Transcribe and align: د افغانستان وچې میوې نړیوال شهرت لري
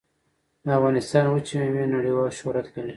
د 0.65 0.67
افغانستان 0.77 1.25
وچې 1.27 1.55
میوې 1.63 1.85
نړیوال 1.95 2.29
شهرت 2.37 2.67
لري 2.75 2.89